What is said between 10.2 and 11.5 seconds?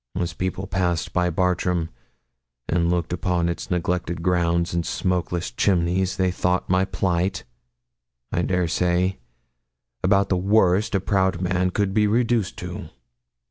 the worst a proud